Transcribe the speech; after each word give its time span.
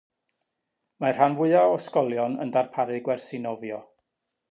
Mae'r 1.03 1.17
rhan 1.19 1.35
fwyaf 1.41 1.67
o 1.73 1.75
ysgolion 1.81 2.39
yn 2.47 2.55
darparu 2.57 2.97
gwersi 3.09 3.41
nofio. 3.45 3.79